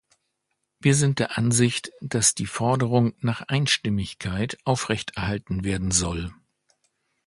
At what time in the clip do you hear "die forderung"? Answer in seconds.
2.33-3.13